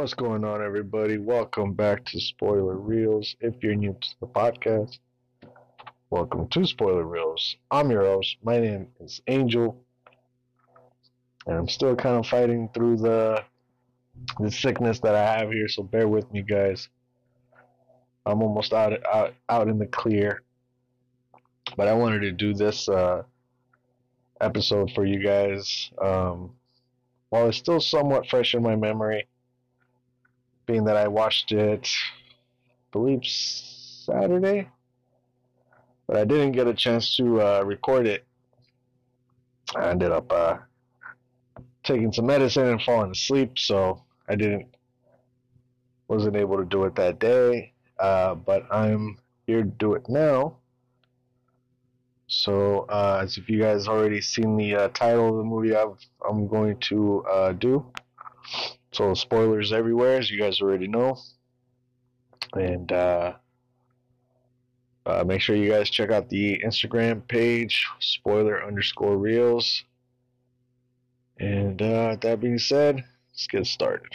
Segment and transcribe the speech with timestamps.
[0.00, 1.18] What's going on, everybody?
[1.18, 3.36] Welcome back to Spoiler Reels.
[3.40, 4.98] If you're new to the podcast,
[6.08, 7.56] welcome to Spoiler Reels.
[7.70, 8.38] I'm your host.
[8.42, 9.78] My name is Angel,
[11.46, 13.44] and I'm still kind of fighting through the
[14.38, 15.68] the sickness that I have here.
[15.68, 16.88] So bear with me, guys.
[18.24, 20.40] I'm almost out out out in the clear,
[21.76, 23.24] but I wanted to do this uh,
[24.40, 25.90] episode for you guys.
[26.00, 26.52] Um,
[27.28, 29.26] while it's still somewhat fresh in my memory
[30.70, 34.68] being that I watched it, I believe Saturday,
[36.06, 38.24] but I didn't get a chance to uh, record it.
[39.74, 40.58] I ended up uh,
[41.82, 44.68] taking some medicine and falling asleep, so I didn't
[46.06, 47.72] wasn't able to do it that day.
[47.98, 50.56] Uh, but I'm here to do it now.
[52.28, 55.84] So, uh, as if you guys already seen the uh, title of the movie, i
[56.28, 57.84] am going to uh, do.
[58.92, 61.18] So spoilers everywhere, as you guys already know.
[62.54, 63.34] And uh,
[65.06, 69.84] uh, make sure you guys check out the Instagram page, spoiler underscore reels.
[71.38, 74.12] And uh, that being said, let's get started.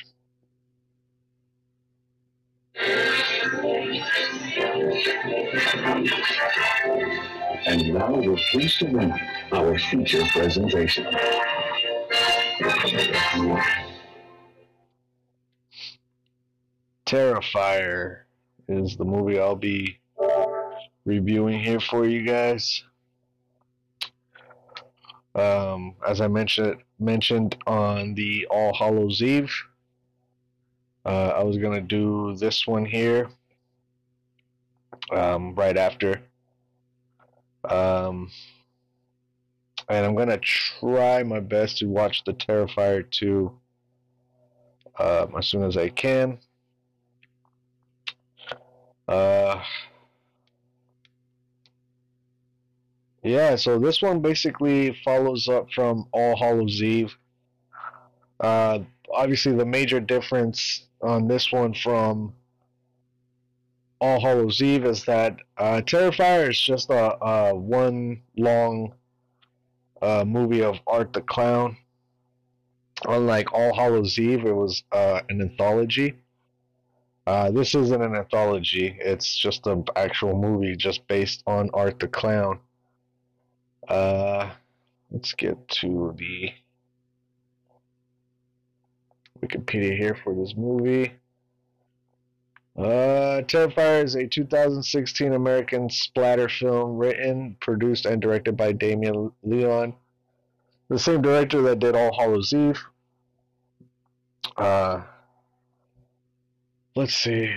[7.67, 9.13] And now we're pleased to bring
[9.51, 11.07] our feature presentation.
[17.05, 18.21] Terrifier
[18.67, 19.99] is the movie I'll be
[21.05, 22.83] reviewing here for you guys.
[25.35, 29.53] Um, as I mentioned mentioned on the All Hallows Eve,
[31.05, 33.29] uh, I was gonna do this one here
[35.11, 36.21] um, right after,
[37.69, 38.31] um,
[39.89, 43.51] and I'm gonna try my best to watch the Terrifier 2
[44.97, 46.39] um, as soon as I can.
[49.07, 49.61] Uh,
[53.23, 57.15] yeah, so this one basically follows up from All Hallows Eve.
[58.39, 58.79] Uh,
[59.13, 62.33] obviously, the major difference on this one from
[64.01, 68.93] All Hallows Eve is that uh, Terrifier is just a, a one long
[70.01, 71.77] uh, movie of Art the Clown.
[73.07, 76.15] Unlike All Hallows Eve, it was uh, an anthology.
[77.27, 78.97] Uh, this isn't an anthology.
[78.99, 82.59] It's just an actual movie just based on Art the Clown.
[83.87, 84.51] Uh,
[85.11, 86.51] let's get to the
[89.41, 91.13] Wikipedia here for this movie.
[92.77, 99.93] Uh, Terrifier is a 2016 American splatter film written, produced, and directed by Damien Leone,
[100.89, 102.83] the same director that did All Hallows Eve.
[104.57, 105.01] Uh,
[106.95, 107.53] let's see.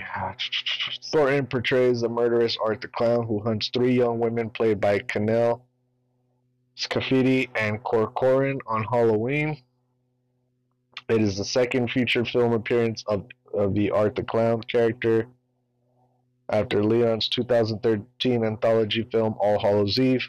[1.05, 5.61] Thornton portrays the murderous Art the Clown who hunts three young women played by Kanell,
[6.77, 9.57] Scafidi, and Corcoran on Halloween.
[11.07, 15.27] It is the second feature film appearance of, of the Art the Clown character
[16.49, 20.27] after Leone's 2013 anthology film All Hallows Eve,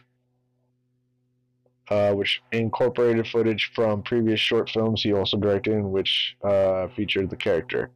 [1.89, 7.31] uh, which incorporated footage from previous short films he also directed, in which uh, featured
[7.31, 7.91] the character.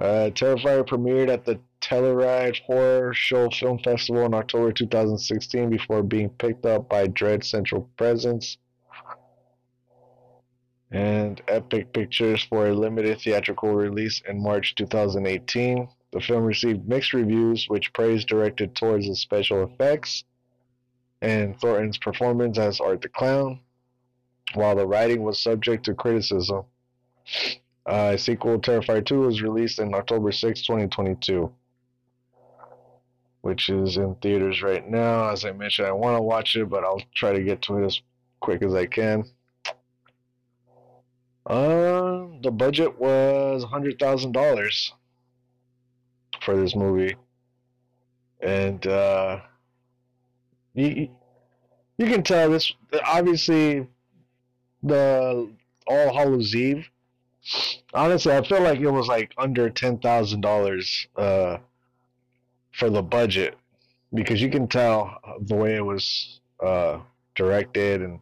[0.00, 6.30] Uh, Terrifier premiered at the Telluride Horror Show Film Festival in October 2016 before being
[6.30, 8.56] picked up by Dread Central Presents
[10.90, 15.86] and Epic Pictures for a limited theatrical release in March 2018.
[16.12, 20.24] The film received mixed reviews, which praised directed towards the special effects
[21.20, 23.60] and Thornton's performance as Art the Clown,
[24.54, 26.64] while the writing was subject to criticism.
[27.86, 31.50] Uh, sequel Terrifier 2 was released in October 6, 2022,
[33.40, 35.30] which is in theaters right now.
[35.30, 37.86] As I mentioned, I want to watch it, but I'll try to get to it
[37.86, 38.00] as
[38.40, 39.24] quick as I can.
[41.46, 44.90] Uh, the budget was $100,000
[46.42, 47.16] for this movie.
[48.40, 49.40] And uh,
[50.74, 51.08] you,
[51.98, 52.72] you can tell this,
[53.04, 53.86] obviously,
[54.82, 55.50] the
[55.86, 56.88] All Hallows Eve
[57.94, 61.06] honestly, I feel like it was like under ten thousand uh, dollars
[62.72, 63.56] for the budget
[64.14, 66.98] because you can tell the way it was uh,
[67.34, 68.20] directed and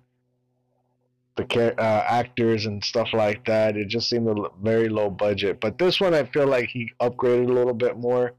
[1.36, 3.76] the uh, actors and stuff like that.
[3.76, 5.60] It just seemed a very low budget.
[5.60, 8.32] But this one, I feel like he upgraded a little bit more.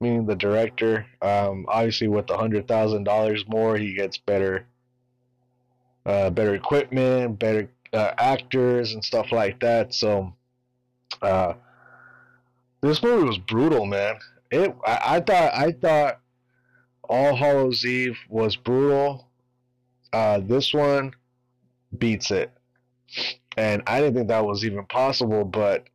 [0.00, 4.66] Meaning the director, um, obviously with the hundred thousand dollars more, he gets better,
[6.04, 9.94] uh, better equipment, better uh, actors and stuff like that.
[9.94, 10.34] So
[11.22, 11.54] Uh,
[12.80, 14.16] this movie was brutal, man.
[14.50, 14.74] It.
[14.86, 15.54] I, I thought.
[15.54, 16.20] I thought
[17.08, 19.28] All Hallows Eve was brutal.
[20.12, 21.12] Uh, this one
[21.98, 22.52] beats it,
[23.56, 25.44] and I didn't think that was even possible.
[25.44, 25.88] But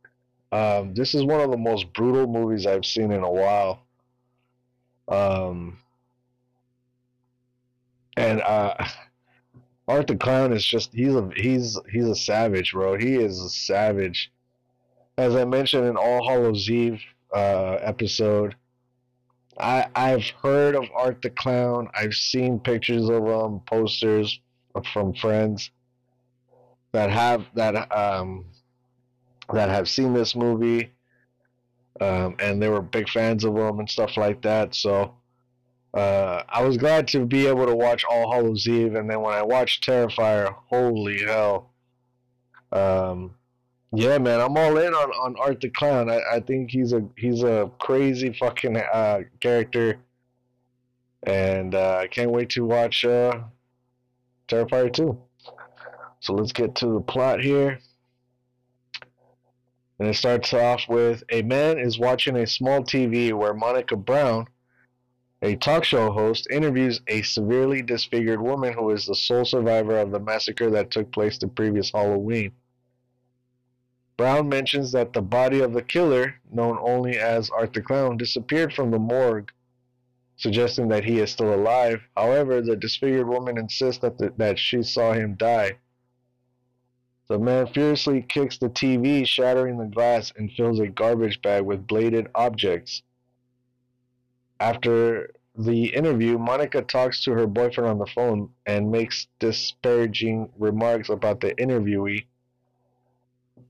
[0.52, 3.82] um, this is one of the most brutal movies I've seen in a while.
[5.08, 5.78] Um,
[8.16, 8.74] and uh,
[9.90, 12.96] Art the Clown is just he's a he's he's a savage, bro.
[12.96, 14.30] He is a savage.
[15.18, 17.02] As I mentioned in All Hallows Eve
[17.34, 18.54] uh, episode,
[19.58, 21.88] I I've heard of Art the Clown.
[21.92, 24.38] I've seen pictures of him, posters
[24.92, 25.72] from friends
[26.92, 28.44] that have that um
[29.52, 30.92] that have seen this movie,
[32.00, 34.76] um, and they were big fans of him and stuff like that.
[34.76, 35.16] So
[35.94, 39.34] uh, I was glad to be able to watch All Hallows Eve, and then when
[39.34, 41.70] I watched Terrifier, holy hell!
[42.72, 43.34] Um,
[43.92, 46.08] yeah, man, I'm all in on, on Art the Clown.
[46.08, 49.98] I, I think he's a he's a crazy fucking uh, character,
[51.24, 53.40] and uh, I can't wait to watch uh,
[54.46, 55.18] Terrifier 2.
[56.20, 57.78] So let's get to the plot here.
[59.98, 64.46] And it starts off with a man is watching a small TV where Monica Brown
[65.42, 70.10] a talk show host interviews a severely disfigured woman who is the sole survivor of
[70.10, 72.52] the massacre that took place the previous Halloween.
[74.18, 78.74] Brown mentions that the body of the killer, known only as Art the Clown, disappeared
[78.74, 79.50] from the morgue,
[80.36, 82.02] suggesting that he is still alive.
[82.14, 85.78] However, the disfigured woman insists that, the, that she saw him die.
[87.28, 91.86] The man furiously kicks the TV, shattering the glass, and fills a garbage bag with
[91.86, 93.02] bladed objects.
[94.60, 101.08] After the interview, Monica talks to her boyfriend on the phone and makes disparaging remarks
[101.08, 102.26] about the interviewee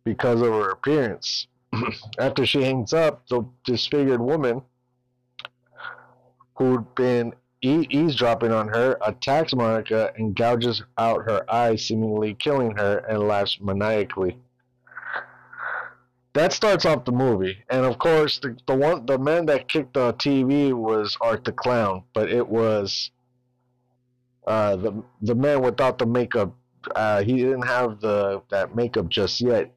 [0.04, 1.46] because of her appearance.
[2.19, 4.62] After she hangs up, the disfigured woman
[6.56, 12.98] who'd been eavesdropping on her attacks Monica and gouges out her eyes, seemingly killing her,
[12.98, 14.36] and laughs maniacally
[16.32, 19.94] that starts off the movie, and of course, the the one the man that kicked
[19.94, 23.11] the TV was Art the Clown, but it was
[24.47, 26.55] uh, the the man without the makeup.
[26.94, 29.73] Uh, he didn't have the that makeup just yet.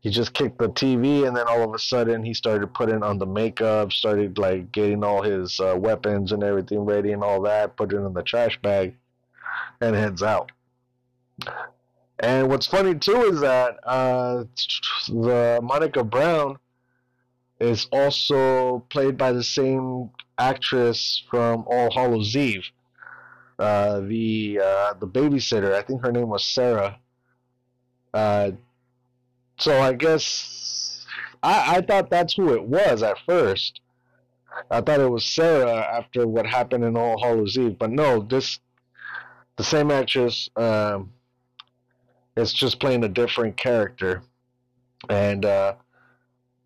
[0.00, 3.18] He just kicked the TV, and then all of a sudden, he started putting on
[3.18, 7.76] the makeup, started like getting all his uh, weapons and everything ready and all that,
[7.76, 8.94] put it in the trash bag,
[9.80, 10.52] and heads out.
[12.18, 14.44] And what's funny too is that uh,
[15.08, 16.56] the Monica Brown
[17.60, 22.64] is also played by the same actress from All Hallows Eve,
[23.58, 25.74] uh, the uh, the babysitter.
[25.74, 26.98] I think her name was Sarah.
[28.14, 28.52] Uh,
[29.58, 31.06] so I guess
[31.42, 33.80] I, I thought that's who it was at first.
[34.70, 38.58] I thought it was Sarah after what happened in All Hallows Eve, but no, this
[39.56, 40.48] the same actress.
[40.56, 41.12] Um,
[42.36, 44.22] it's just playing a different character.
[45.08, 45.74] And uh,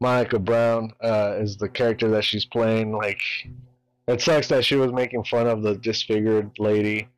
[0.00, 2.92] Monica Brown uh, is the character that she's playing.
[2.92, 3.20] Like,
[4.08, 7.08] it sucks that she was making fun of the disfigured lady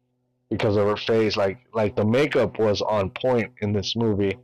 [0.51, 1.37] because of her face.
[1.37, 4.37] Like, like the makeup was on point in this movie,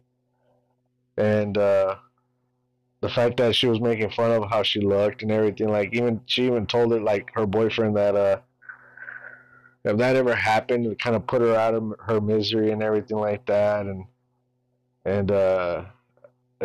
[1.16, 1.96] and uh,
[3.00, 5.68] the fact that she was making fun of how she looked and everything.
[5.68, 8.38] Like, even she even told it like her boyfriend that uh,
[9.84, 13.18] if that ever happened, it kind of put her out of her misery and everything
[13.18, 13.86] like that.
[13.86, 14.04] And
[15.04, 15.84] and uh,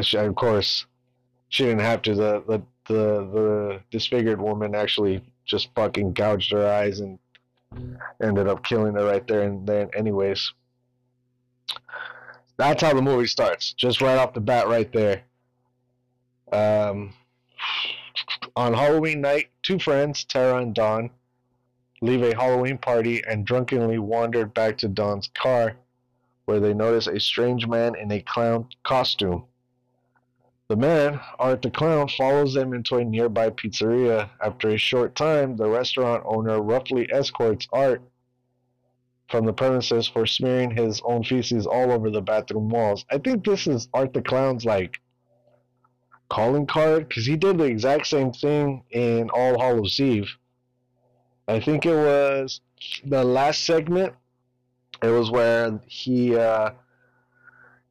[0.02, 0.86] she, of course,
[1.50, 2.16] she didn't have to.
[2.16, 7.20] The, the the the disfigured woman actually just fucking gouged her eyes and
[8.22, 9.90] ended up killing her right there and then.
[9.96, 10.52] Anyways,
[12.58, 13.74] that's how the movie starts.
[13.74, 15.24] Just right off the bat, right there.
[16.52, 17.14] Um,
[18.56, 21.10] on Halloween night, two friends, Tara and Dawn
[22.04, 25.78] leave a Halloween party and drunkenly wandered back to Dawn's car,
[26.44, 29.46] where they notice a strange man in a clown costume.
[30.68, 34.30] The man, Art the Clown, follows them into a nearby pizzeria.
[34.42, 38.02] After a short time, the restaurant owner roughly escorts Art
[39.30, 43.06] from the premises for smearing his own feces all over the bathroom walls.
[43.10, 45.00] I think this is Art the Clown's like
[46.30, 50.36] calling card because he did the exact same thing in All Hallows Eve.
[51.48, 52.62] I think it was
[53.06, 54.14] the last segment.
[55.02, 56.72] It was where he uh,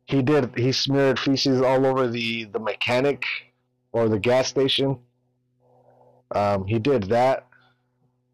[0.07, 3.25] he did he smeared feces all over the the mechanic
[3.93, 4.99] or the gas station.
[6.35, 7.47] Um, he did that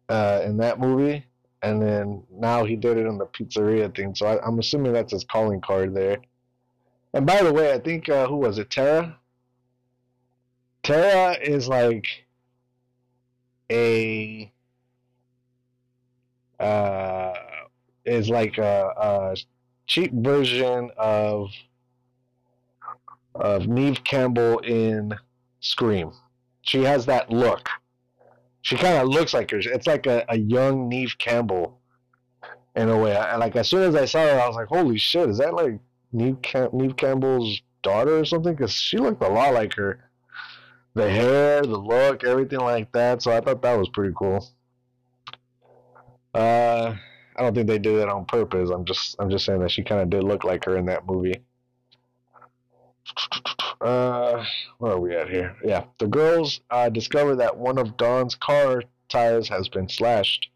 [0.07, 1.25] uh, in that movie,
[1.61, 4.15] and then now he did it in the pizzeria thing.
[4.15, 6.17] So I, am assuming that's his calling card there.
[7.13, 8.69] And by the way, I think uh, who was it?
[8.69, 9.17] Tara.
[10.83, 12.07] Tara is like
[13.69, 14.51] a
[16.59, 17.33] uh
[18.05, 19.37] is like a, a
[19.87, 21.49] cheap version of
[23.35, 25.13] of Neve Campbell in
[25.61, 26.11] Scream.
[26.61, 27.69] She has that look.
[28.61, 29.59] She kind of looks like her.
[29.59, 31.79] It's like a, a young Neve Campbell
[32.75, 33.15] in a way.
[33.15, 35.29] I, like as soon as I saw her, I was like, "Holy shit!
[35.29, 35.79] Is that like
[36.11, 40.09] Neve, Cam- Neve Campbell's daughter or something?" Because she looked a lot like her.
[40.95, 43.21] The hair, the look, everything like that.
[43.21, 44.45] So I thought that was pretty cool.
[46.33, 46.95] Uh,
[47.35, 48.69] I don't think they did that on purpose.
[48.69, 51.05] I'm just I'm just saying that she kind of did look like her in that
[51.05, 51.41] movie.
[53.81, 54.43] Uh,
[54.79, 55.55] where are we at here?
[55.63, 60.49] Yeah, the girls uh, discover that one of Dawn's car tires has been slashed,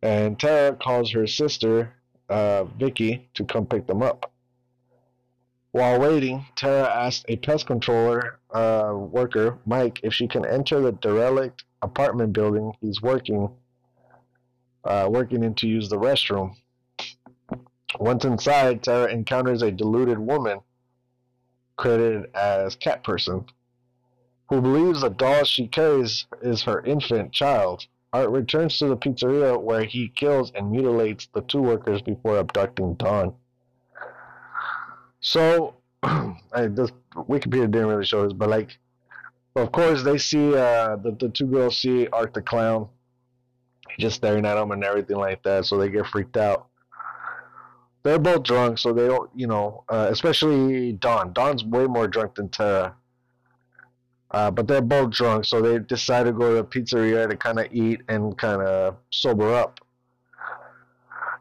[0.00, 1.92] and Tara calls her sister,
[2.30, 4.32] uh, Vicky, to come pick them up.
[5.72, 10.92] While waiting, Tara asks a pest controller uh, worker, Mike, if she can enter the
[10.92, 13.50] derelict apartment building he's working
[14.84, 16.54] uh, working in to use the restroom.
[17.98, 20.60] Once inside, Tara encounters a deluded woman
[21.76, 23.46] credited as Cat Person,
[24.48, 27.86] who believes the doll she carries is her infant child.
[28.12, 32.94] Art returns to the pizzeria where he kills and mutilates the two workers before abducting
[32.94, 33.34] Dawn.
[35.20, 38.78] So, I, this Wikipedia didn't really show this, but like,
[39.56, 42.88] of course, they see uh, the the two girls see Art the clown
[43.98, 45.66] just staring at them and everything like that.
[45.66, 46.66] So they get freaked out.
[48.02, 51.32] They're both drunk, so they don't, you know, uh, especially Dawn.
[51.32, 52.94] Dawn's way more drunk than Tara.
[54.30, 57.58] Uh, but they're both drunk, so they decide to go to the pizzeria to kind
[57.58, 59.80] of eat and kind of sober up.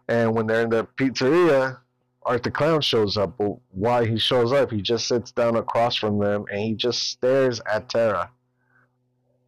[0.08, 1.78] And when they're in the pizzeria,
[2.24, 3.38] Art the Clown shows up.
[3.38, 7.04] But why he shows up, he just sits down across from them and he just
[7.04, 8.32] stares at Tara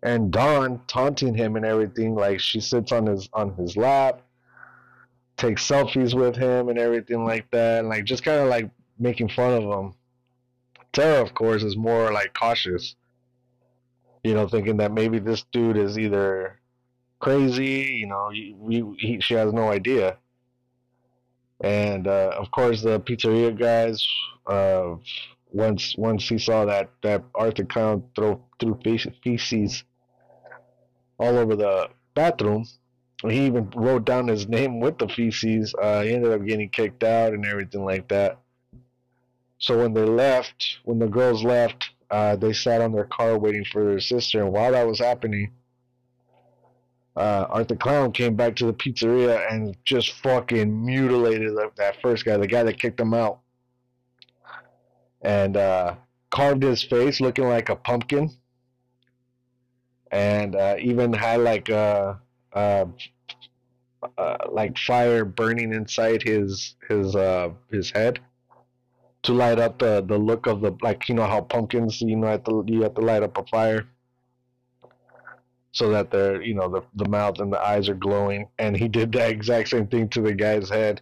[0.03, 2.15] and Dawn taunting him and everything.
[2.15, 4.21] Like she sits on his on his lap,
[5.37, 9.29] takes selfies with him and everything like that, and like just kind of like making
[9.29, 9.93] fun of him.
[10.91, 12.95] Tara, of course, is more like cautious.
[14.23, 16.59] You know, thinking that maybe this dude is either
[17.19, 17.99] crazy.
[17.99, 18.55] You know, he,
[18.97, 20.17] he, she has no idea.
[21.61, 24.05] And uh, of course, the pizzeria guys.
[24.45, 24.95] Uh,
[25.51, 28.79] once once he saw that that Art the Clown throw through
[29.23, 29.83] feces
[31.19, 32.65] all over the bathroom.
[33.27, 35.73] He even wrote down his name with the feces.
[35.81, 38.39] Uh, he ended up getting kicked out and everything like that.
[39.57, 43.65] So when they left, when the girls left, uh, they sat on their car waiting
[43.65, 44.41] for their sister.
[44.41, 45.51] And while that was happening,
[47.17, 52.23] uh, Art the Clown came back to the pizzeria and just fucking mutilated that first
[52.23, 53.39] guy, the guy that kicked him out,
[55.21, 55.95] and uh,
[56.29, 58.29] carved his face looking like a pumpkin.
[60.11, 62.19] And uh, even had like a,
[62.53, 62.85] uh,
[64.17, 68.19] uh, like fire burning inside his his uh, his head
[69.23, 72.27] to light up the the look of the like you know how pumpkins you know
[72.27, 73.85] have to you have to light up a fire
[75.73, 78.47] so that they're you know the the mouth and the eyes are glowing.
[78.57, 81.01] And he did that exact same thing to the guy's head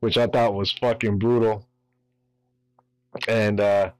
[0.00, 1.66] which I thought was fucking brutal
[3.28, 3.90] and uh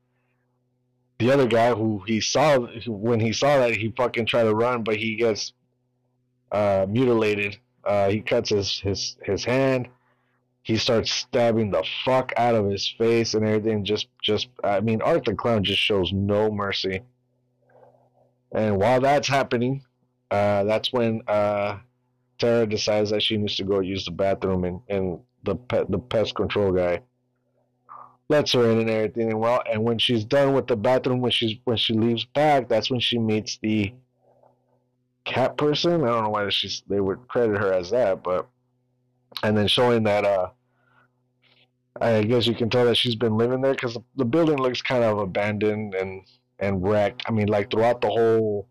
[1.18, 4.82] the other guy who he saw when he saw that he fucking tried to run,
[4.82, 5.52] but he gets
[6.52, 7.58] uh, mutilated.
[7.84, 9.88] Uh, he cuts his his his hand.
[10.62, 13.84] He starts stabbing the fuck out of his face and everything.
[13.84, 17.00] Just just I mean, Art the Clown just shows no mercy.
[18.52, 19.84] And while that's happening,
[20.30, 21.78] uh, that's when uh,
[22.38, 25.98] Tara decides that she needs to go use the bathroom, and, and the pet, the
[25.98, 27.00] pest control guy
[28.28, 29.30] lets her in and everything.
[29.30, 32.68] And well, and when she's done with the bathroom, when she's when she leaves back,
[32.68, 33.92] that's when she meets the
[35.24, 36.04] cat person.
[36.04, 38.46] I don't know why she's they would credit her as that, but
[39.42, 40.48] and then showing that uh,
[42.00, 45.04] I guess you can tell that she's been living there because the building looks kind
[45.04, 46.22] of abandoned and
[46.58, 47.22] and wrecked.
[47.26, 48.68] I mean, like throughout the whole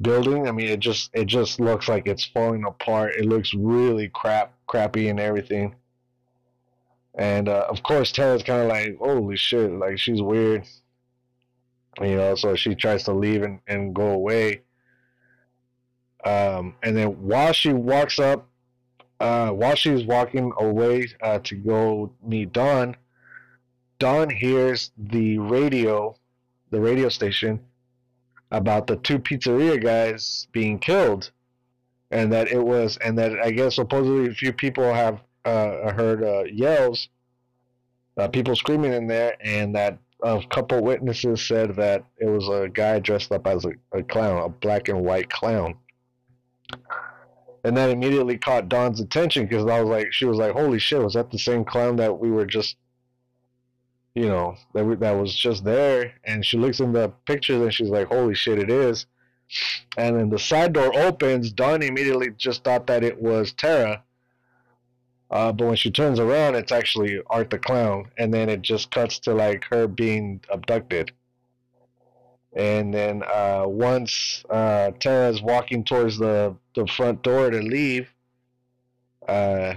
[0.00, 0.48] building.
[0.48, 3.14] I mean, it just it just looks like it's falling apart.
[3.16, 5.74] It looks really crap, crappy, and everything.
[7.18, 10.64] And uh, of course, Tara's kind of like, holy shit, like she's weird.
[12.00, 14.62] You know, so she tries to leave and, and go away.
[16.24, 18.48] Um, and then while she walks up,
[19.18, 22.96] uh, while she's walking away uh, to go meet Dawn,
[23.98, 26.14] Dawn hears the radio,
[26.70, 27.58] the radio station,
[28.52, 31.32] about the two pizzeria guys being killed,
[32.12, 35.92] and that it was, and that I guess supposedly a few people have uh, I
[35.92, 37.08] heard uh, yells,
[38.16, 42.68] uh, people screaming in there, and that a couple witnesses said that it was a
[42.68, 45.76] guy dressed up as a, a clown, a black and white clown.
[47.64, 51.02] And that immediately caught Dawn's attention because I was like, she was like, "Holy shit,
[51.02, 52.76] was that the same clown that we were just,
[54.14, 57.74] you know, that we, that was just there?" And she looks in the pictures and
[57.74, 59.06] she's like, "Holy shit, it is."
[59.96, 61.52] And then the side door opens.
[61.52, 64.02] Dawn immediately just thought that it was Tara.
[65.30, 68.06] Uh, but when she turns around, it's actually Art the Clown.
[68.18, 71.12] And then it just cuts to like her being abducted.
[72.56, 78.08] And then uh, once uh, Tara's walking towards the, the front door to leave,
[79.28, 79.74] uh,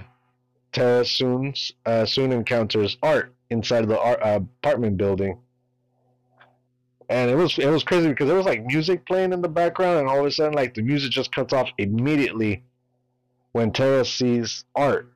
[0.72, 1.52] Tara soon,
[1.84, 5.38] uh, soon encounters Art inside of the art, uh, apartment building
[7.12, 10.00] and it was it was crazy because there was like music playing in the background,
[10.00, 12.64] and all of a sudden, like the music just cuts off immediately
[13.52, 15.11] when Tara sees Art,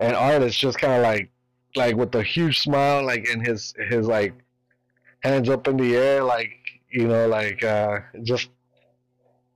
[0.00, 1.30] and Art is just kind of like
[1.74, 4.34] like with a huge smile, like in his his like
[5.20, 6.52] hands up in the air, like
[6.90, 8.48] you know, like uh, just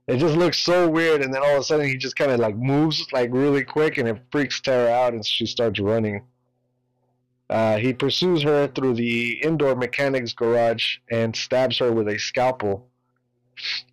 [0.07, 2.39] it just looks so weird, and then all of a sudden he just kind of
[2.39, 6.23] like moves like really quick, and it freaks Tara out, and she starts running.
[7.49, 12.87] Uh, he pursues her through the indoor mechanics garage and stabs her with a scalpel.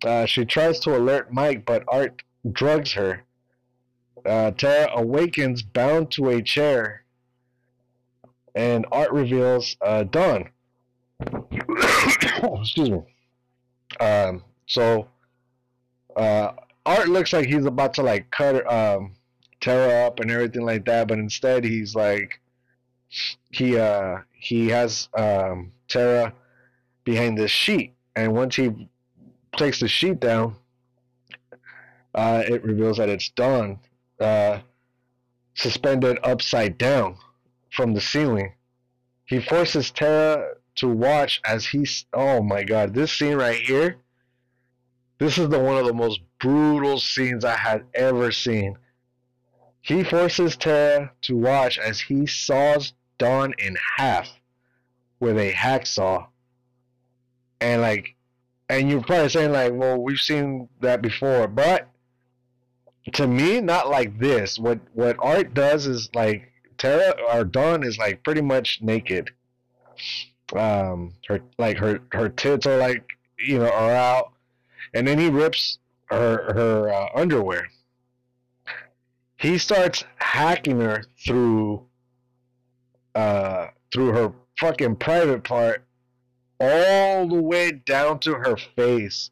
[0.05, 3.23] Uh, she tries to alert Mike, but Art drugs her.
[4.25, 7.03] Uh, Tara awakens bound to a chair,
[8.55, 10.49] and Art reveals uh, Dawn.
[11.71, 13.01] Excuse me.
[13.99, 15.07] Um, so
[16.15, 16.51] uh,
[16.85, 19.13] Art looks like he's about to like cut um,
[19.61, 22.39] Tara up and everything like that, but instead he's like
[23.51, 26.33] he uh he has um Tara
[27.03, 28.89] behind this sheet, and once he
[29.57, 30.55] takes the sheet down,
[32.13, 33.79] uh, it reveals that it's Dawn,
[34.19, 34.59] uh,
[35.53, 37.17] suspended upside down
[37.71, 38.53] from the ceiling.
[39.25, 42.05] He forces Tara to watch as he's.
[42.13, 43.97] Oh my god, this scene right here.
[45.19, 48.77] This is the one of the most brutal scenes I had ever seen.
[49.81, 54.29] He forces Tara to watch as he saws Dawn in half
[55.19, 56.27] with a hacksaw.
[57.61, 58.15] And like,
[58.69, 61.89] and you're probably saying like, well, we've seen that before, but
[63.13, 64.59] to me, not like this.
[64.59, 69.31] What what Art does is like Tara or Dawn is like pretty much naked.
[70.55, 73.03] Um, her like her her tits are like
[73.37, 74.31] you know are out,
[74.93, 77.67] and then he rips her her uh, underwear.
[79.37, 81.85] He starts hacking her through
[83.15, 85.85] uh, through her fucking private part
[86.59, 89.31] all the way down to her face.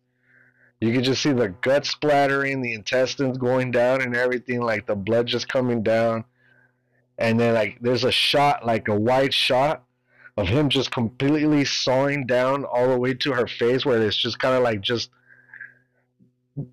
[0.80, 4.96] You can just see the gut splattering, the intestines going down, and everything like the
[4.96, 6.24] blood just coming down.
[7.18, 9.84] And then like there's a shot, like a wide shot
[10.38, 14.38] of him just completely sawing down all the way to her face, where it's just
[14.38, 15.10] kind of like just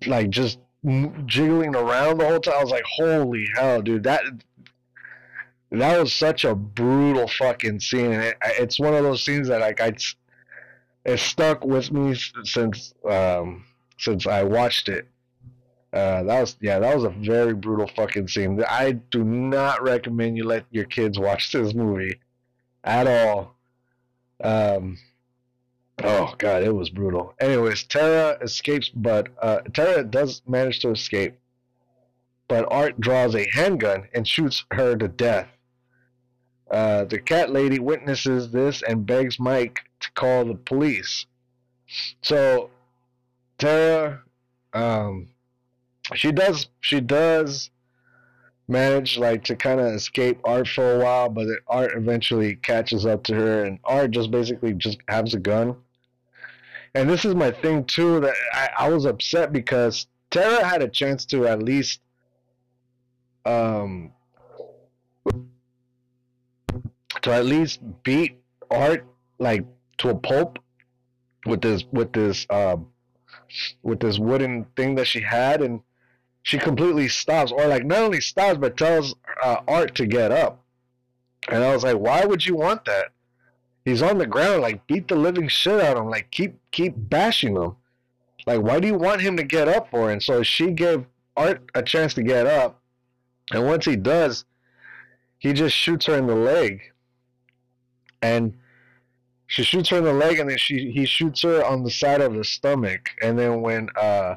[0.05, 0.59] like just
[1.25, 2.55] jiggling around the whole time.
[2.59, 4.03] I was like, holy hell, dude!
[4.03, 4.21] That
[5.71, 8.11] that was such a brutal fucking scene.
[8.11, 9.93] And it, it's one of those scenes that like I,
[11.05, 13.65] it stuck with me since um,
[13.97, 15.07] since I watched it.
[15.93, 18.61] Uh, that was yeah, that was a very brutal fucking scene.
[18.67, 22.19] I do not recommend you let your kids watch this movie
[22.83, 23.55] at all.
[24.43, 24.97] Um,
[26.03, 27.33] oh god, it was brutal.
[27.39, 31.39] Anyways, Tara escapes, but uh, Tara does manage to escape.
[32.49, 35.47] But Art draws a handgun and shoots her to death.
[36.69, 41.25] Uh, the cat lady witnesses this and begs Mike to call the police.
[42.21, 42.69] So
[43.57, 44.21] Tara,
[44.73, 45.29] um,
[46.13, 47.69] she does she does
[48.67, 53.23] manage like to kind of escape Art for a while, but Art eventually catches up
[53.25, 55.75] to her, and Art just basically just has a gun.
[56.93, 60.87] And this is my thing too that I, I was upset because Tara had a
[60.87, 61.99] chance to at least
[63.45, 64.11] um
[67.21, 68.39] to at least beat
[68.71, 69.05] Art
[69.39, 69.65] like
[69.97, 70.59] to a pulp
[71.45, 72.87] with this with this um
[73.83, 75.81] with this wooden thing that she had and
[76.43, 80.61] she completely stops or like not only stops but tells uh, Art to get up.
[81.49, 83.09] And I was like, why would you want that?
[83.83, 86.93] He's on the ground, like beat the living shit out of him, like keep keep
[86.97, 87.75] bashing him.
[88.47, 90.11] Like, why do you want him to get up for?
[90.11, 91.05] And so she gave
[91.37, 92.79] Art a chance to get up,
[93.51, 94.45] and once he does,
[95.37, 96.81] he just shoots her in the leg
[98.21, 98.57] and
[99.47, 102.21] she shoots her in the leg, and then she he shoots her on the side
[102.21, 104.35] of the stomach, and then when uh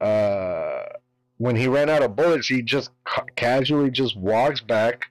[0.00, 0.82] uh
[1.38, 5.06] when he ran out of bullets, he just ca- casually just walks back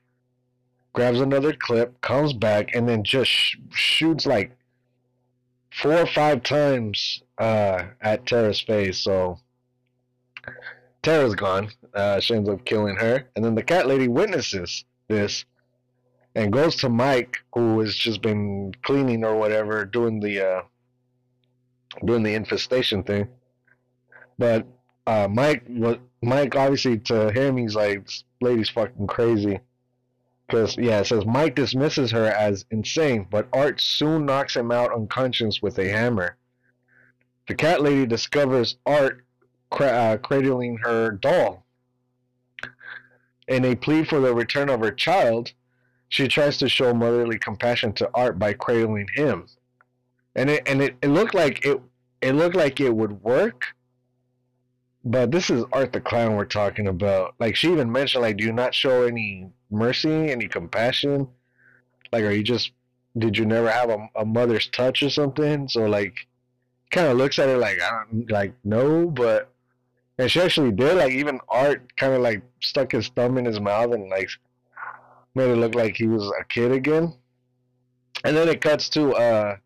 [0.94, 4.56] grabs another clip, comes back, and then just sh- shoots like
[5.70, 8.98] four or five times uh, at Tara's face.
[9.02, 9.38] So
[11.02, 11.68] Tara's gone.
[11.92, 15.44] Uh, she ends up killing her, and then the cat lady witnesses this
[16.34, 20.62] and goes to Mike, who has just been cleaning or whatever, doing the uh,
[22.04, 23.28] doing the infestation thing.
[24.38, 24.66] But
[25.06, 28.08] uh, Mike, what Mike obviously to him, he's like,
[28.40, 29.60] lady's fucking crazy.
[30.46, 34.92] Because yeah, it says Mike dismisses her as insane, but Art soon knocks him out
[34.92, 36.36] unconscious with a hammer.
[37.48, 39.24] The cat lady discovers Art
[39.72, 41.64] uh, cradling her doll.
[43.48, 45.52] In a plea for the return of her child,
[46.08, 49.46] she tries to show motherly compassion to Art by cradling him.
[50.36, 51.80] And it and it, it looked like it
[52.20, 53.66] it looked like it would work.
[55.04, 57.34] But this is Art the Clown we're talking about.
[57.38, 61.28] Like she even mentioned, like, do you not show any mercy, any compassion?
[62.10, 62.72] Like, are you just
[63.18, 65.68] did you never have a, a mother's touch or something?
[65.68, 66.14] So like,
[66.90, 69.50] kind of looks at it like I don't like no, but
[70.18, 70.96] and she actually did.
[70.96, 74.30] Like even Art kind of like stuck his thumb in his mouth and like
[75.34, 77.14] made it look like he was a kid again.
[78.24, 79.56] And then it cuts to uh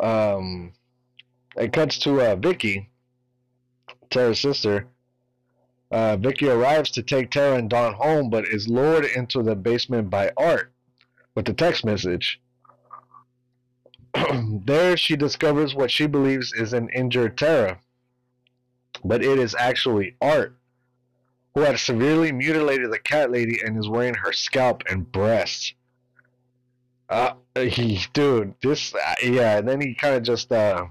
[0.00, 0.72] um
[1.56, 2.90] it cuts to uh Vicky,
[4.10, 4.86] Tara's sister.
[5.90, 10.10] Uh, Vicky arrives to take Tara and Dawn home, but is lured into the basement
[10.10, 10.72] by Art
[11.36, 12.40] with the text message.
[14.64, 17.78] there, she discovers what she believes is an injured Tara,
[19.04, 20.56] but it is actually Art,
[21.54, 25.72] who had severely mutilated the cat lady and is wearing her scalp and breasts.
[27.08, 30.86] Uh, he, dude, this, uh, yeah, and then he kind of just, uh,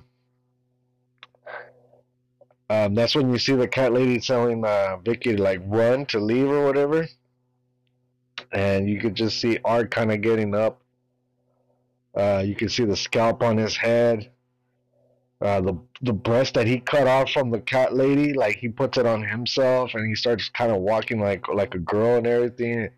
[2.70, 6.20] um, that's when you see the cat lady telling uh, Vicky to like run to
[6.20, 7.08] leave or whatever,
[8.52, 10.80] and you could just see Art kind of getting up.
[12.16, 14.30] Uh, you can see the scalp on his head.
[15.44, 18.98] Uh, the the breast that he cut off from the cat lady, like he puts
[18.98, 22.90] it on himself, and he starts kind of walking like like a girl and everything.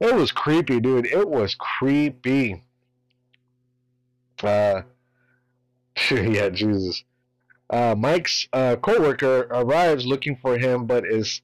[0.00, 1.04] It was creepy, dude.
[1.06, 2.62] It was creepy.
[4.42, 4.82] Uh,
[6.10, 7.04] yeah, Jesus.
[7.68, 11.42] Uh, Mike's uh, coworker arrives looking for him, but is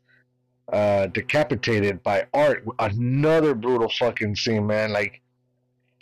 [0.72, 2.64] uh, decapitated by Art.
[2.78, 4.90] Another brutal fucking scene, man.
[4.90, 5.20] Like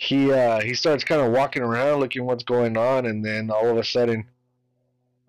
[0.02, 3.68] he uh, he starts kind of walking around, looking what's going on, and then all
[3.68, 4.26] of a sudden,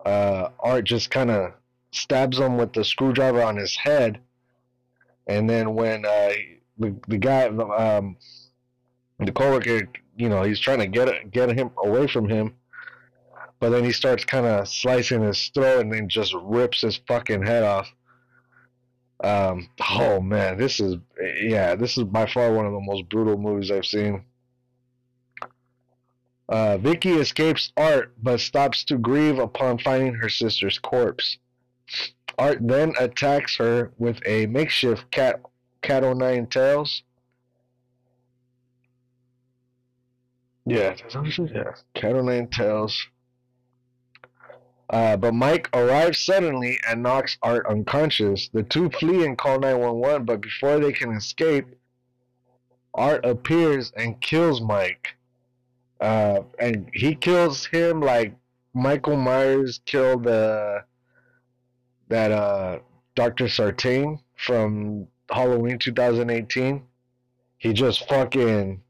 [0.04, 1.52] uh, Art just kind of
[1.92, 4.20] stabs him with the screwdriver on his head.
[5.26, 6.32] And then when uh,
[6.78, 8.16] the the guy, um,
[9.18, 12.54] the coworker, you know, he's trying to get get him away from him
[13.64, 17.46] but then he starts kind of slicing his throat and then just rips his fucking
[17.46, 17.90] head off.
[19.22, 20.96] Um, oh man, this is
[21.40, 24.22] yeah, this is by far one of the most brutal movies I've seen.
[26.48, 31.38] Uh, Vicky escapes Art, but stops to grieve upon finding her sister's corpse.
[32.38, 35.40] Art then attacks her with a makeshift cat
[35.82, 37.02] cat o' nine tails.
[40.66, 43.06] Yeah, yeah, cat o' nine tails.
[44.90, 48.48] Uh, but Mike arrives suddenly and knocks Art unconscious.
[48.48, 51.66] The two flee and call 911, but before they can escape,
[52.92, 55.16] Art appears and kills Mike.
[56.04, 58.36] Uh, and he kills him like
[58.74, 60.80] Michael Myers killed uh,
[62.08, 62.80] that uh,
[63.14, 63.48] Dr.
[63.48, 66.82] Sartain from Halloween 2018.
[67.56, 68.82] He just fucking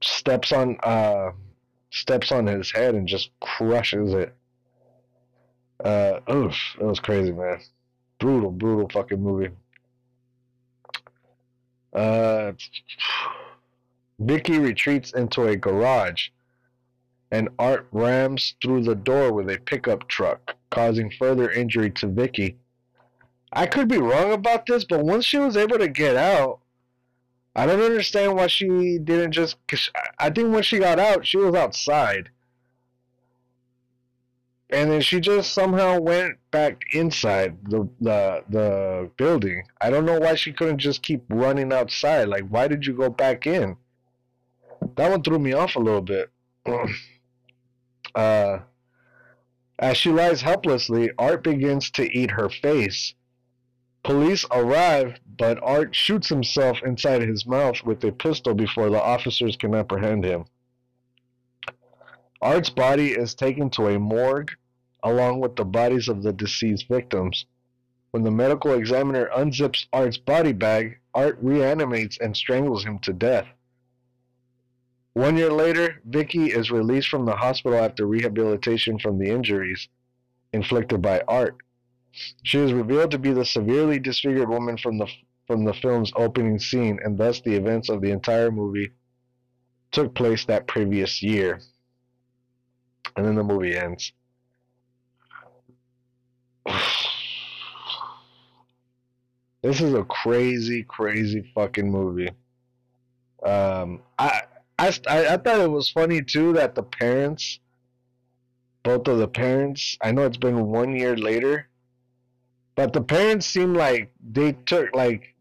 [0.00, 1.32] steps on uh,
[1.90, 4.36] steps on his head and just crushes it.
[5.84, 7.58] Uh, oof, that was crazy, man.
[8.20, 9.50] Brutal, brutal fucking movie.
[11.92, 12.52] Uh,
[14.18, 16.28] Vicky retreats into a garage,
[17.30, 22.56] and Art rams through the door with a pickup truck, causing further injury to Vicky.
[23.52, 26.60] I could be wrong about this, but once she was able to get out,
[27.54, 29.56] I don't understand why she didn't just.
[29.66, 32.30] Cause I think when she got out, she was outside,
[34.70, 39.62] and then she just somehow went back inside the the the building.
[39.80, 42.28] I don't know why she couldn't just keep running outside.
[42.28, 43.76] Like, why did you go back in?
[44.94, 46.30] That one threw me off a little bit.
[48.14, 48.58] uh,
[49.78, 53.14] as she lies helplessly, Art begins to eat her face.
[54.02, 59.56] Police arrive, but Art shoots himself inside his mouth with a pistol before the officers
[59.56, 60.44] can apprehend him.
[62.40, 64.52] Art's body is taken to a morgue
[65.02, 67.46] along with the bodies of the deceased victims.
[68.12, 73.46] When the medical examiner unzips Art's body bag, Art reanimates and strangles him to death.
[75.16, 79.88] One year later, Vicky is released from the hospital after rehabilitation from the injuries
[80.52, 81.56] inflicted by Art.
[82.42, 85.06] She is revealed to be the severely disfigured woman from the
[85.46, 88.90] from the film's opening scene, and thus the events of the entire movie
[89.90, 91.62] took place that previous year.
[93.16, 94.12] And then the movie ends.
[99.62, 102.30] This is a crazy, crazy fucking movie.
[103.44, 104.42] Um, I,
[104.78, 107.60] I, I thought it was funny too that the parents,
[108.82, 111.68] both of the parents, I know it's been one year later,
[112.74, 115.34] but the parents seem like they took like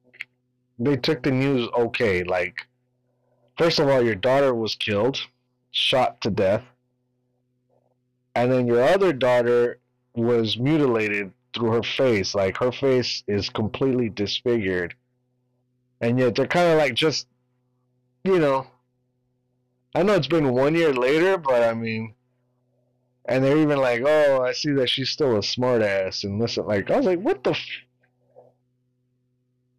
[0.80, 2.24] they took the news okay.
[2.24, 2.56] Like,
[3.58, 5.20] first of all, your daughter was killed,
[5.72, 6.64] shot to death,
[8.36, 9.80] and then your other daughter
[10.16, 12.36] was mutilated through her face.
[12.36, 14.94] Like her face is completely disfigured.
[16.02, 17.28] And yet they're kind of like just,
[18.24, 18.68] you know,
[19.96, 22.16] I know it's been one year later, but I mean,
[23.24, 26.26] and they're even like, oh, I see that she's still a smartass.
[26.26, 27.66] And listen, like, I was like, what the f-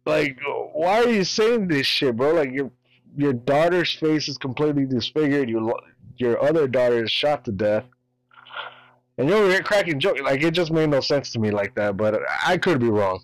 [0.07, 0.39] like,
[0.73, 2.33] why are you saying this shit, bro?
[2.33, 2.71] Like, your
[3.15, 5.49] your daughter's face is completely disfigured.
[5.49, 5.79] Your
[6.15, 7.85] your other daughter is shot to death.
[9.19, 10.21] And you're over here cracking jokes.
[10.21, 13.23] Like, it just made no sense to me like that, but I could be wrong.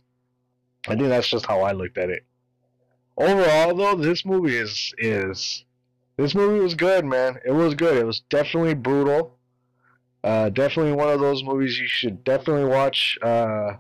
[0.87, 2.23] I think that's just how I looked at it.
[3.17, 5.65] Overall, though, this movie is is
[6.17, 7.39] this movie was good, man.
[7.45, 7.97] It was good.
[7.97, 9.37] It was definitely brutal.
[10.23, 13.73] Uh, definitely one of those movies you should definitely watch uh,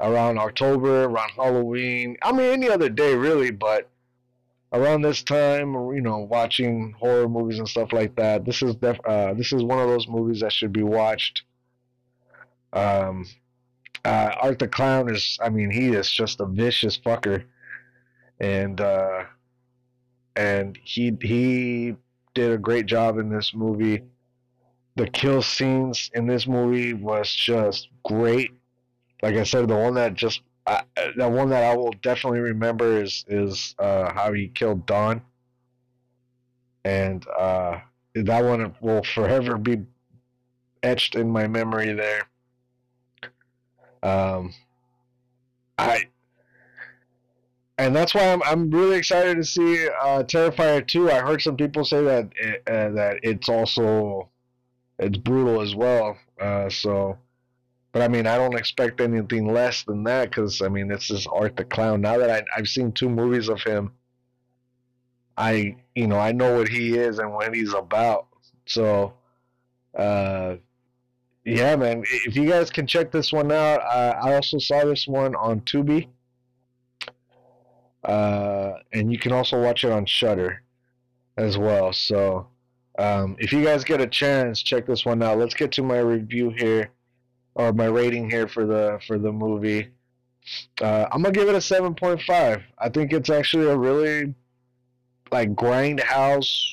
[0.00, 2.16] around October, around Halloween.
[2.22, 3.90] I mean, any other day, really, but
[4.72, 9.04] around this time, you know, watching horror movies and stuff like that, this is def-
[9.06, 11.42] uh, this is one of those movies that should be watched.
[12.72, 13.26] Um,
[14.04, 17.44] uh, Art the Clown is, I mean, he is just a vicious fucker,
[18.40, 19.24] and uh,
[20.36, 21.96] and he he
[22.34, 24.02] did a great job in this movie.
[24.96, 28.50] The kill scenes in this movie was just great.
[29.22, 30.82] Like I said, the one that just I,
[31.16, 35.22] the one that I will definitely remember is is uh, how he killed Dawn,
[36.84, 37.78] and uh,
[38.14, 39.78] that one will forever be
[40.82, 41.92] etched in my memory.
[41.92, 42.22] There,
[44.02, 44.52] um,
[45.78, 46.06] I,
[47.82, 51.10] and that's why I'm I'm really excited to see uh, Terrifier two.
[51.10, 54.28] I heard some people say that it, uh, that it's also
[54.98, 56.16] it's brutal as well.
[56.40, 57.18] Uh, so
[57.92, 61.20] but I mean, I don't expect anything less than that because I mean, it's this
[61.20, 62.00] is Art the Clown.
[62.00, 63.92] Now that I, I've seen two movies of him,
[65.36, 68.28] I you know I know what he is and what he's about.
[68.64, 69.12] So,
[69.96, 70.56] uh,
[71.44, 72.02] yeah, man.
[72.26, 75.60] If you guys can check this one out, uh, I also saw this one on
[75.60, 76.08] Tubi,
[78.04, 80.62] uh, and you can also watch it on Shudder
[81.36, 81.92] as well.
[81.92, 82.46] So,
[82.98, 85.38] um, if you guys get a chance, check this one out.
[85.38, 86.90] Let's get to my review here
[87.54, 89.88] or my rating here for the for the movie.
[90.80, 92.62] Uh, I'm gonna give it a seven point five.
[92.78, 94.34] I think it's actually a really
[95.30, 96.72] like grindhouse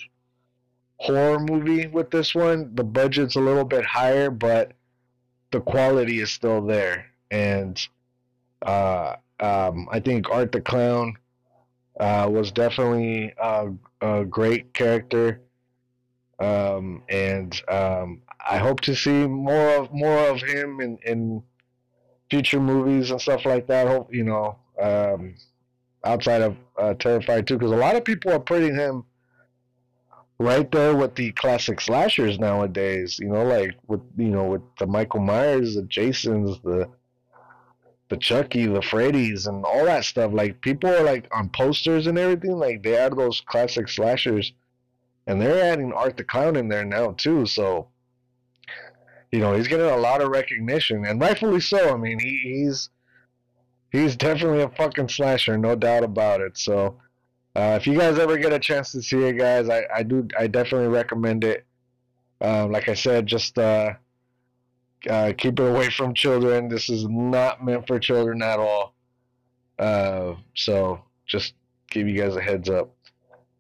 [0.98, 2.76] horror movie with this one.
[2.76, 4.74] The budget's a little bit higher, but
[5.52, 7.06] the quality is still there.
[7.32, 7.80] And
[8.62, 11.16] uh, um, I think Art the Clown
[12.00, 13.72] uh, was definitely a,
[14.02, 15.42] a great character.
[16.40, 21.44] Um, and um, I hope to see more of more of him in, in
[22.30, 23.88] future movies and stuff like that.
[23.88, 25.36] Hope you know um,
[26.06, 29.04] outside of uh, Terrifier 2, because a lot of people are putting him
[30.40, 33.20] right there with the classic slashers nowadays.
[33.20, 36.90] You know, like with you know with the Michael Myers, the Jasons, the
[38.10, 40.32] the Chucky, the Freddy's, and all that stuff.
[40.34, 42.58] Like people are like on posters and everything.
[42.58, 44.54] Like they add those classic slashers,
[45.28, 47.46] and they're adding Art the Clown in there now too.
[47.46, 47.88] So
[49.32, 51.94] you know, he's getting a lot of recognition, and rightfully so.
[51.94, 52.90] I mean, he, he's
[53.92, 56.58] he's definitely a fucking slasher, no doubt about it.
[56.58, 56.98] So,
[57.56, 60.28] uh, if you guys ever get a chance to see it, guys, I, I do
[60.38, 61.66] I definitely recommend it.
[62.42, 63.94] Uh, like I said, just uh,
[65.10, 66.70] uh, keep it away from children.
[66.70, 68.96] This is not meant for children at all.
[69.78, 71.54] Uh, so just
[71.90, 72.94] give you guys a heads up.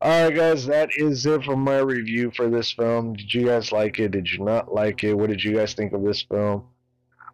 [0.04, 3.14] Alright, guys, that is it for my review for this film.
[3.14, 4.12] Did you guys like it?
[4.12, 5.14] Did you not like it?
[5.14, 6.64] What did you guys think of this film?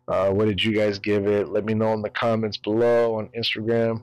[0.08, 1.50] Uh, what did you guys give it?
[1.50, 4.02] Let me know in the comments below on Instagram,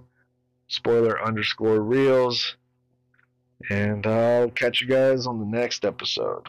[0.68, 2.56] spoiler underscore reels.
[3.70, 6.48] And I'll catch you guys on the next episode.